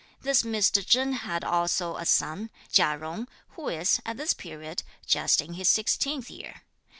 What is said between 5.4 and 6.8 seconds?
in his sixteenth year.